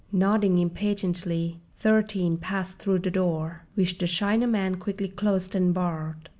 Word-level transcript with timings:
Nodding 0.11 0.57
impatiently, 0.57 1.61
Thirteen 1.77 2.37
passed 2.37 2.79
through 2.79 2.97
the 2.97 3.11
door, 3.11 3.67
which 3.75 3.99
the 3.99 4.07
Chinaman 4.07 4.79
quickly 4.79 5.09
closed 5.09 5.53
and 5.53 5.75
barred. 5.75 6.27